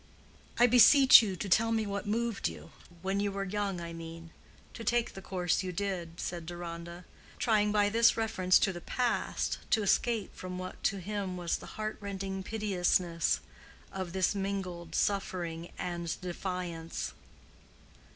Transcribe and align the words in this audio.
"I 0.57 0.65
beseech 0.65 1.21
you 1.21 1.35
to 1.35 1.47
tell 1.47 1.71
me 1.71 1.85
what 1.85 2.07
moved 2.07 2.47
you—when 2.49 3.19
you 3.19 3.31
were 3.31 3.43
young, 3.43 3.79
I 3.79 3.93
mean—to 3.93 4.83
take 4.83 5.13
the 5.13 5.21
course 5.21 5.61
you 5.61 5.71
did," 5.71 6.19
said 6.19 6.47
Deronda, 6.47 7.05
trying 7.37 7.71
by 7.71 7.87
this 7.89 8.17
reference 8.17 8.57
to 8.61 8.73
the 8.73 8.81
past 8.81 9.59
to 9.69 9.83
escape 9.83 10.33
from 10.35 10.57
what 10.57 10.81
to 10.85 10.97
him 10.97 11.37
was 11.37 11.57
the 11.57 11.67
heart 11.77 11.97
rending 12.01 12.41
piteousness 12.41 13.41
of 13.91 14.11
this 14.13 14.33
mingled 14.33 14.95
suffering 14.95 15.69
and 15.77 16.19
defiance. 16.19 17.13